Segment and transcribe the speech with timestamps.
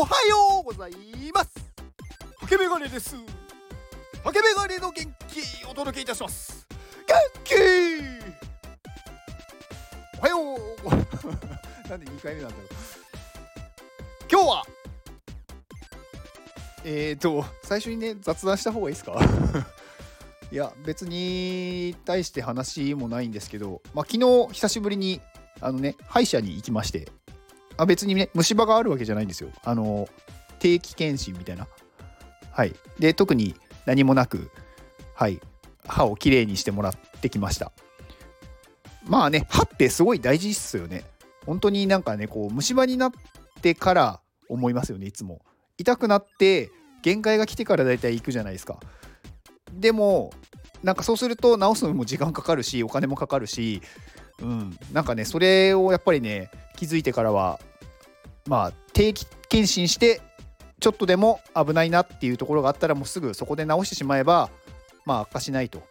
[0.00, 0.92] おはようござい
[1.34, 1.50] ます。
[2.38, 3.16] ハケメガネです。
[4.22, 6.68] ハケメガネの元気お届けいたします。
[7.04, 7.54] 元気
[10.18, 10.58] おはよう。
[11.90, 12.66] なんで2回目なんだろう。
[14.30, 14.64] 今日は
[16.84, 19.18] えーと最初にね雑談した方がいいですか？
[20.52, 24.18] いや別に対して話もないんですけど、まあ、昨
[24.48, 25.20] 日久しぶりに
[25.60, 27.08] あのね歯医者に行きまして。
[27.78, 29.50] あ別にね虫歯があるわけじゃないんですよ。
[29.64, 30.08] あの
[30.58, 31.66] 定期検診みたいな。
[32.50, 32.74] はい。
[32.98, 33.54] で特に
[33.86, 34.50] 何もなく
[35.14, 35.40] はい。
[35.86, 37.72] 歯をきれいにしてもらってきました。
[39.06, 41.04] まあね歯ってすごい大事っすよね。
[41.46, 43.12] 本当になんかねこう虫歯になっ
[43.62, 45.40] てから思いますよねいつも。
[45.78, 46.70] 痛くなって
[47.02, 48.80] 限界が来てからだいたい行くじゃないですか。
[49.72, 50.32] でも
[50.82, 53.80] なんかそうすると治すのも時間かかるしお金もかかるし、
[54.40, 57.60] うん、なんかねそれをやっぱりね気づいてからは
[58.48, 60.20] まあ定期検診して
[60.80, 64.50] ちょっとでも危ないなっていうところがあったらもうすぐそこで治してしまえば
[65.04, 65.82] まあ悪化しないと。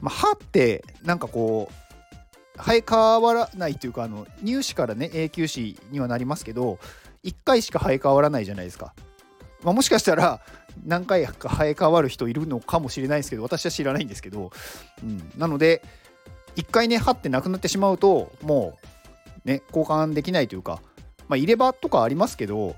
[0.00, 6.78] まあ、歯ってなんかこう生え変わらないというかあの乳歯からね永久歯にはなりますけど
[7.24, 8.94] 1回しか生え変わらないじゃないですか。
[9.62, 10.40] まあ、もしかしたら
[10.84, 14.50] 何回か生え変わる人いるのかもしれないですけど私は知らないんですけど、
[15.02, 15.82] うん、なので
[16.56, 18.78] 1回ね歯ってなくなってしまうとも
[19.44, 20.82] うね交換できないというか、
[21.34, 22.76] まあ、入れ歯とかありますけど、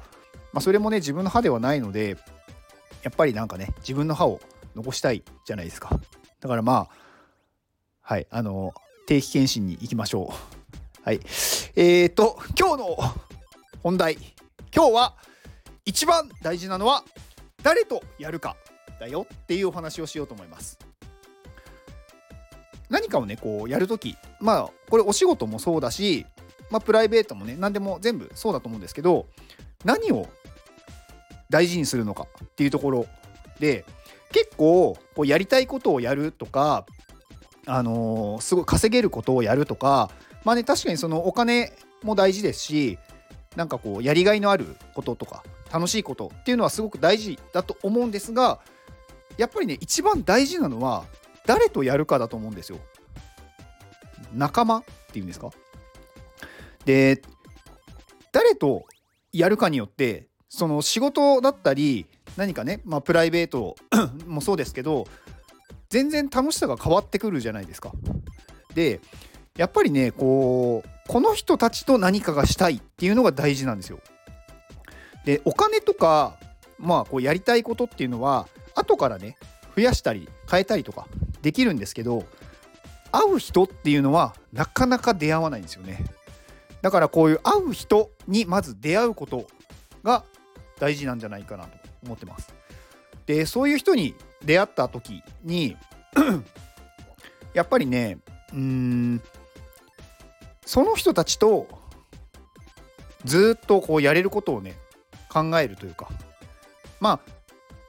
[0.55, 2.17] まあ、それもね自分の歯ではないので
[3.03, 4.41] やっぱりなんかね自分の歯を
[4.75, 6.01] 残したいじゃないですか。
[6.41, 6.89] だからまあ
[8.01, 8.73] はいあの
[9.07, 10.35] 定期検診に行きましょう。
[11.03, 11.21] はい。
[11.77, 12.97] えーと今日の
[13.83, 14.17] 本題。
[14.75, 15.15] 今日は
[15.85, 17.05] 一番大事なのは
[17.63, 18.57] 誰とやるか
[18.99, 20.79] だよっていうお話をしようと思います。
[22.89, 26.25] 何かをねこうやるときまあこれお仕事もそうだし、
[26.71, 29.27] まあ、プライベートもね何でも全部そうだと思うんですけど
[29.85, 30.29] 何を
[31.49, 33.07] 大事にするのかっていうところ
[33.61, 33.85] で
[34.33, 36.85] 結構こうやりたいことをやるとか
[37.67, 40.11] あのー、すごい稼げることをやるとか
[40.45, 41.73] まあね確かにそのお金
[42.03, 42.99] も大事ですし
[43.55, 48.61] なんかこうやりがいのあることとか楽しいことっていうのはすごく大事だと思うんですが
[49.39, 51.05] やっぱりね一番大事なのは
[51.47, 52.79] 誰とやるかだと思うんですよ。
[54.35, 55.51] 仲間っていうんですか？
[56.87, 57.21] で
[58.33, 58.87] 誰と
[59.33, 63.77] やるかによってその仕事だったり何かね、まあ、プライベート
[64.27, 65.07] もそうですけど
[65.91, 67.93] 全然楽しさが変わってくるじゃないですか。
[68.75, 69.01] で
[69.57, 74.01] やっぱりねこうこの人たちと何かがしたいっていうのが大事なんですよ。
[75.25, 76.39] でお金とか
[76.79, 79.37] まあこうやりたいことっていうのは後からね
[79.75, 81.09] 増やしたり変えたりとか
[81.43, 82.25] できるんですけど
[83.13, 86.05] 会う人っていうのはなかなか出会わないんですよね。
[86.83, 89.47] だからこういう会う人にまず出会うこと
[90.03, 90.25] が
[90.79, 91.71] 大事なんじゃないかなと
[92.05, 92.55] 思ってます。
[93.27, 94.15] でそういう人に
[94.45, 95.77] 出会った時に
[97.55, 98.19] やっぱりね
[98.53, 99.23] うーん
[100.65, 101.67] その人たちと
[103.25, 104.75] ずっとこうやれることをね
[105.29, 106.09] 考えるというか
[107.01, 107.37] まあ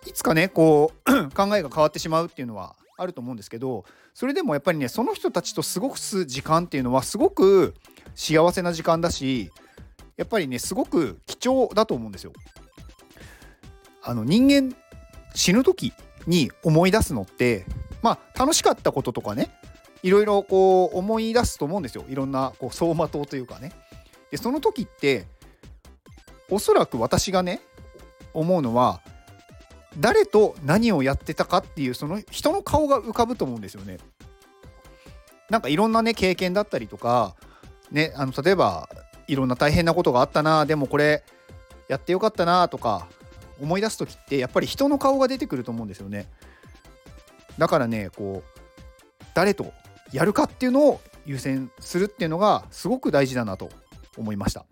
[0.08, 7.76] いつかねこう 考えが変わってしまうっていうのはあると思うんですけどそれでもやっぱりねその人たちと過ごす時間っていうのはすごく
[8.16, 9.52] 幸せな時間だし
[10.18, 12.34] やっぱりねすごく貴重だと思うんですよ。
[14.02, 14.76] あの人間
[15.36, 15.94] 死ぬ時
[16.26, 17.66] に思い出すのって
[18.02, 19.52] まあ楽しかったこととかね
[20.02, 23.72] いろいろこう思い出すと思うんですよいろんなこう走馬灯というかね。
[24.32, 25.26] でその時って
[26.50, 27.62] おそらく私がね
[28.34, 29.02] 思うのは
[30.00, 33.98] 誰と何をやってたかっていうその人の顔が浮かぶと思うんですよね。
[35.50, 37.36] なんかいろんなね経験だったりとか
[37.92, 38.90] ねあの例えば
[39.28, 41.24] いろんな大変なことがあったなでもこれ
[41.88, 43.08] やってよかったなとか
[43.62, 46.28] 思い出す時ってやっぱり人の顔が出てくると思うんですよね。
[47.58, 49.74] だからねこう誰と
[50.12, 53.70] やるかっていうのを優先するっていうのがすごく大事だなと
[54.18, 54.66] 思いました。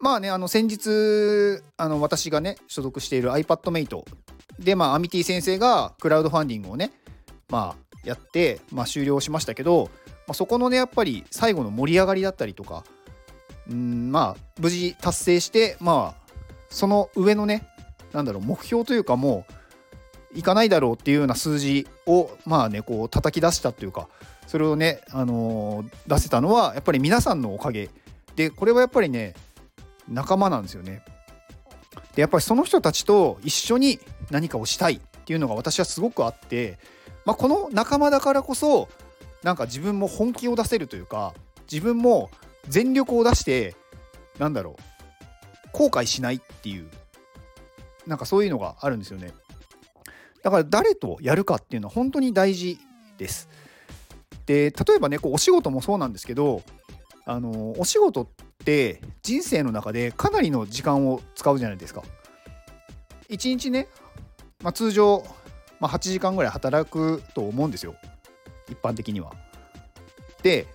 [0.00, 4.04] まあねあの先日あの私がね所属している iPadMate
[4.58, 6.90] でまあアミティ先生がクラウドファンディングをね
[7.48, 9.90] まあやって、まあ、終了しましたけど、
[10.26, 12.84] まあ、そこのねやっぱり最後の盛り上がりだったりとか
[13.68, 16.32] うんまあ無事達成してまあ
[16.70, 17.66] その上のね
[18.12, 19.44] なんだろう目標というかも
[20.34, 24.08] ういかないだろうっていうような数字をまあねこう叩き出したっていうか
[24.46, 27.90] それをね、あのー、出せたのはやっぱり皆さんのおかげ
[28.34, 29.34] でこれはやっぱりね
[30.08, 31.02] 仲間なんですよね。
[32.14, 34.00] でやっぱりその人たちと一緒に
[34.30, 36.78] 何かをしたいっていうのが私はすごくあって、
[37.24, 38.88] まあ、この仲間だからこそ
[39.42, 41.34] なんか自分も本気を出せるというか
[41.70, 42.30] 自分も
[42.68, 43.76] 全力を出して
[44.38, 46.88] なんだろう後悔しないっていう
[48.06, 49.32] なんかそういうのがあるんですよね
[50.42, 52.78] だから誰とやるかっていうのは本当に大事
[53.18, 53.48] です
[54.46, 56.62] で例えばねこうお仕事もそうなんですけど
[57.26, 62.02] あのお仕事ってって人生の中でかなりの時間を使うじゃないですか。
[63.30, 63.88] 1日ね、
[64.62, 65.24] まあ、通常、
[65.80, 67.94] まあ、8時間ぐらい働くと思うんですよ。
[68.68, 69.32] 一般的には。
[70.42, 70.66] で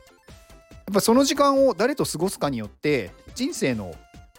[0.71, 3.93] やっぱその時間を誰と過ごすかによって人生の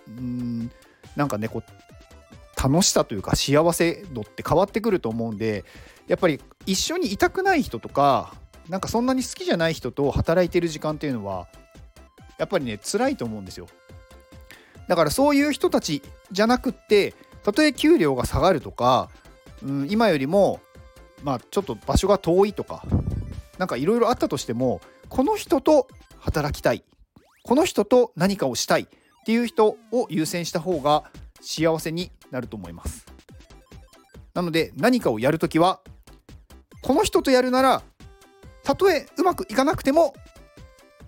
[0.09, 0.71] うん
[1.15, 5.65] なんかねこう楽しさというか幸せ度って変わってくると思うんで
[6.09, 8.35] やっぱり一緒にいたくない人とか
[8.69, 11.47] なんかそんなに好きじゃない人と働いてる時間っていうのは
[12.39, 13.67] やっぱりね辛いと思うんですよ。
[14.89, 19.09] だからそういう人たちじゃなくってたとえ給料が下がるとか、
[19.63, 20.61] うん、今よりも
[21.23, 22.85] まあちょっと場所が遠いとか
[23.59, 25.89] なんかいろいろあったとしてもこの人と
[26.19, 26.85] 働きたい。
[27.43, 28.89] この人と何かをしたい。
[29.25, 31.05] っていう人を優先した方が
[31.41, 33.07] 幸せになると思います。
[34.35, 35.81] なので何かをやるときは
[36.83, 37.83] この人とやるなら
[38.65, 40.15] たとえうまくいかなくても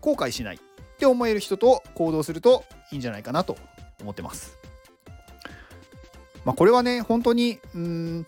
[0.01, 0.61] 後悔しない。
[0.97, 3.59] って思える人と行動するといいんじゃないかなと
[4.01, 4.57] 思ってます。
[6.45, 8.27] まあこれはね本当にうん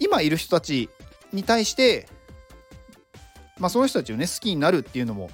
[0.00, 0.90] 今いる人たち
[1.32, 2.08] に対して
[3.58, 5.30] まあその人たちをね好きになるっていうのも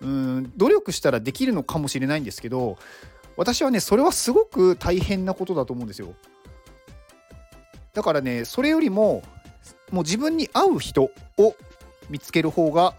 [0.00, 2.78] うん努力したらできるのかもしれないんですけど
[3.36, 6.14] 私はねそれはすごく大変なことだと思うんですよ。
[7.94, 9.22] だからねそれよりも
[9.90, 11.10] もう自分に合う人を
[12.10, 12.94] 見つける方が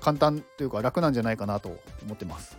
[0.00, 2.56] 簡単というか楽なんじゃないかなと思ってます。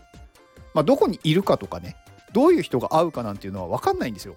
[0.73, 1.95] まあどこにいるかとかね
[2.33, 4.35] どういう人が合うかなんていうのは分かんないんですよ。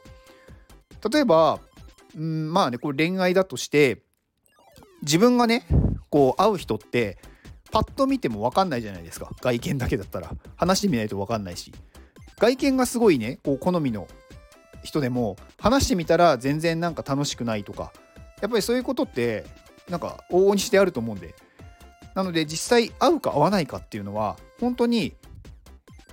[1.13, 1.61] 例えば
[2.17, 4.03] うんまあねこれ恋愛だとして
[5.03, 5.67] 自分がね
[6.11, 7.19] こう会う人って
[7.71, 9.31] パッと見ても分かんないじゃないですか。
[9.41, 10.31] 外見だけだったら。
[10.57, 11.73] 話してみないと分かんないし。
[12.39, 14.09] 外見がすごいねこう好みの
[14.83, 17.93] 人でも話してみたら全然なんか楽しくないとか。
[18.41, 19.45] やっぱりそういうことって
[19.89, 21.35] なんか往々にしてあると思うんで。
[22.15, 25.15] なので実際合うか合わないかっていうのは本当に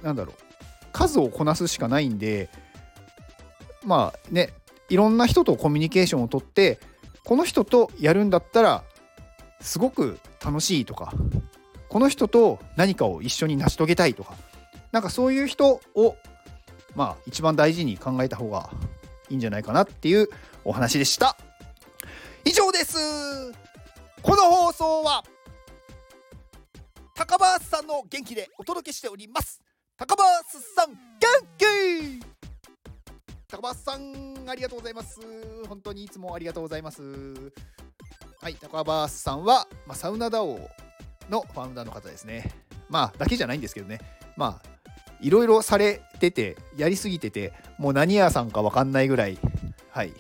[0.02, 0.36] 何だろう
[0.92, 2.50] 数をこなすしかないんで
[3.86, 4.54] まあね
[4.90, 6.80] いろんな人とコミュニケーションをとって
[7.26, 8.84] この人とやるんだったら
[9.62, 11.14] すごく楽しいとか
[11.90, 14.36] この人と何かを一緒に成し遂げたいとか
[14.92, 16.16] なんかそういう人を
[16.96, 18.70] まあ一番大事に考えた方が
[19.30, 20.28] いいんじゃないかなっていう
[20.64, 21.38] お話でした。
[22.46, 22.98] 以上です。
[24.22, 25.24] この放送は
[27.20, 29.62] 高橋さんの元気でお届けしております。
[29.98, 30.24] 高橋
[30.74, 30.98] さん元
[31.58, 32.26] 気！
[33.50, 35.20] 高橋さんありがとうございます。
[35.68, 37.02] 本当にいつもありがとうございます。
[38.40, 40.62] はい高橋さんは、まあ、サウナダオ
[41.30, 42.54] のファウンダーの方ですね。
[42.88, 44.00] まあだけじゃないんですけどね。
[44.38, 44.70] まあ
[45.20, 49.38] いろいろされててやりすぎててもう何屋さんか分かんないぐらい
[49.90, 50.14] はい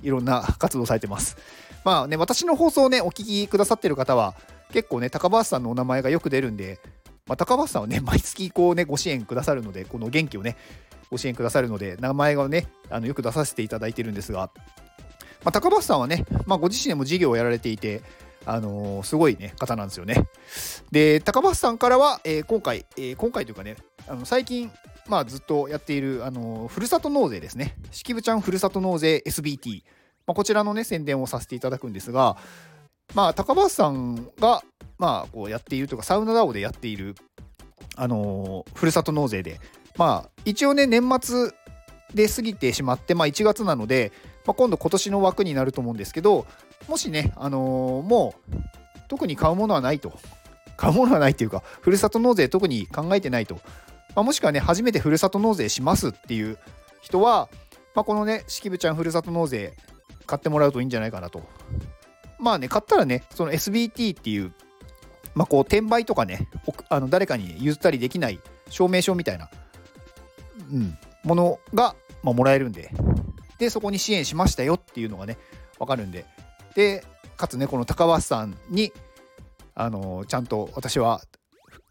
[0.00, 1.36] いろんな活動されてます。
[1.84, 4.34] まあね私の放送をねお聞きくださってる方は
[4.72, 6.80] 結構ね高橋さんのお名前がよく出るんで、
[7.26, 10.56] まあ、高橋さんはね 毎月こうねご支援くださるのでこの元気をね
[11.10, 14.50] ご支援くださるので名前がねあのよく出させていただいてるんですが、
[15.44, 18.02] まあ、高橋さんはね、まあ、ご自身でも事業をやられていて
[18.44, 20.26] あのー、すごいね方なんですよね。
[20.90, 23.76] で高橋さんからは、えー、今回、えー、今回というかね
[24.08, 24.70] あの最近
[25.06, 29.82] まあずっとやっているあのふるさと納税ですね式部ちゃんふるさと納税 SBT、
[30.26, 32.36] まあ、こちらのね宣伝をさせていただくんですが
[33.14, 34.62] まあ高橋さんが
[34.98, 37.14] まあこうやっているとかサウナダオでやっている
[37.96, 39.60] あのふるさと納税で
[39.96, 41.50] まあ一応ね年末
[42.14, 44.12] で過ぎてしまって、まあ、1月なので、
[44.46, 46.46] まあ、今度今年の枠になると思うんですけど
[46.88, 48.56] もしね、あのー、もう
[49.08, 50.12] 特に買うものはないと。
[50.76, 53.56] 買うものはないっていうかふるさと納税特に考えてないと、
[54.16, 56.58] まあ、もしくはね初めてふるさと納税しますっていう
[57.00, 57.48] 人は、
[57.94, 59.74] まあ、このね式部ちゃんふるさと納税
[60.26, 61.42] 買ってもらうといいんじゃないかなと。
[62.42, 64.52] まあね買ったらねその SBT っていう
[65.34, 66.48] まあこう転売とかね
[66.90, 69.48] あの誰かに譲ったりできない証明書みたいな
[70.72, 72.90] うん、ものが、まあ、もらえるんで。
[73.58, 75.38] でそこに支援しましたよっていうのがね
[75.78, 76.24] 分かるんで。
[76.74, 77.04] で
[77.36, 78.92] かつねこの高橋さんに
[79.74, 81.22] あのちゃんと私は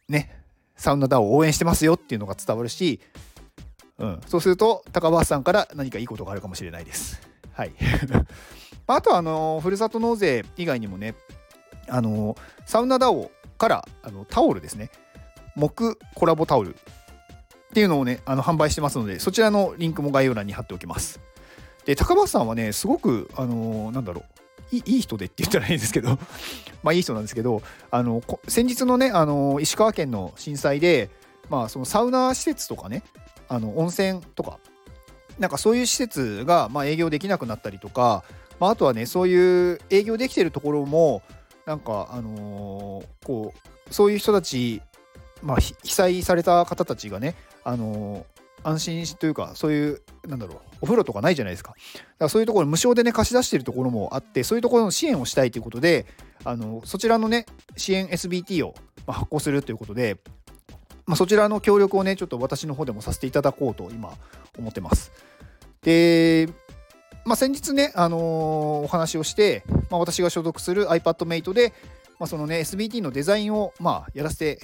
[0.10, 0.44] ね
[0.76, 3.00] サウナダを応援してますよっていうのが伝わるし、
[4.00, 7.22] うん、そうすると高橋さんから何かいいことがあるかもしれないです。
[7.54, 7.72] はい、
[8.88, 11.16] あとはあのふるさと納税以外にもね
[11.88, 12.36] あの
[12.66, 14.90] サウナダオからあのタオルですね
[15.56, 16.76] 木コラボタオル
[17.72, 21.22] っていうのをね、あの販売してますので、そちらのリンクも概要欄に貼っておきます。
[21.86, 24.24] で、高橋さんはね、すごく、あの、なんだろ
[24.74, 26.18] う、いい人でって言ったらいいんですけど
[26.82, 31.10] まあいい人なんですけど、あの先日のね、あの石川県の震災で、
[31.50, 33.04] まあ、そのサウナ施設とかね、
[33.50, 34.60] あの温泉とか
[35.40, 38.24] なんかそういう施設がまあ営業できなくなったりとか、
[38.62, 41.24] まあ、あとはねそういう営業できてるところも
[41.66, 44.82] なんかあのーこうそういう人たち、
[45.42, 51.72] まあ、被災された方たちがね、あのー安心というかそういうなんだろうお風呂とかないじゃないですか。
[51.72, 56.06] だからそういうところ無償でね貸し出してるところもあってそういうところの支援をしたいということで
[56.44, 58.76] あのそちらのね支援 SBT を
[59.08, 60.18] ま発行するということで、
[61.08, 64.14] まあ、そちらの協力をねちょっと私の方でもさせていただこうと今
[64.60, 65.12] 思ってます。
[65.82, 66.48] で
[67.26, 68.22] まあ、先日ね、あのー
[68.84, 71.74] お話をして、まあ、私が所属する iPadMate で、
[72.20, 74.60] まあ、そのね SBT のデザインを、まあ、やらせて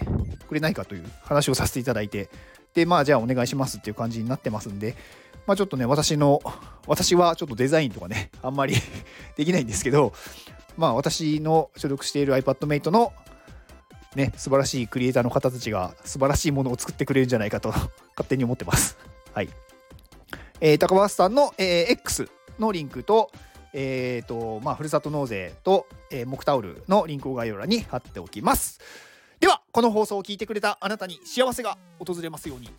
[0.47, 2.29] くれないかという話をさせていただいて
[2.73, 4.95] でまあじゃあお願いしますっていう感じになってますんで、
[5.45, 6.39] まあ、ちょっとね私の
[6.87, 8.75] 私はちょっとデザインとかねあんまり
[9.35, 10.13] できないんですけど
[10.77, 13.13] まあ私の所属している iPadMate の
[14.15, 17.97] ね素晴らしいクリエイターの方たちが素晴らしいものを作ってくれるんじゃないかと勝
[18.27, 18.97] 手に思ってます。
[19.33, 19.49] はい。
[20.59, 23.31] えー高橋さんの、えー X のリンクと、
[23.73, 28.79] えーとまあ、ふるさと納税と、えー、木タオルのリンクを概要欄に貼っておきます。
[29.39, 32.69] では、この放送を聞いてくれたあなたに幸せが訪れますように。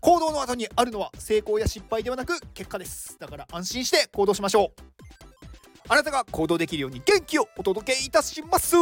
[0.00, 3.16] 行動の後にあるのは成功や失敗ではなく結果です。
[3.20, 4.82] だから安心して行動しましょう。
[5.88, 8.76] あなたが行動できるように元気をお届けいたします。